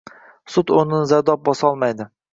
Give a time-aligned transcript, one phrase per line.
[0.53, 2.13] Sut oʻrnini zardob bosolmaydi